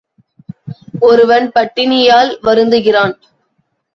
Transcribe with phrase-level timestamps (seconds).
[1.01, 3.13] ஒருவன் பட்டினியால் வருந்துகிறான்.